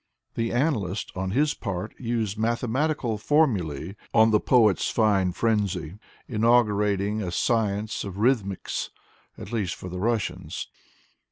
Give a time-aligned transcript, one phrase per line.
[0.33, 7.29] The analyst, on his part, used mathematic formulae on the poet's fine frenzy, inaugurating a
[7.31, 8.89] science of rhythmics,
[9.37, 10.69] at least for the Russians.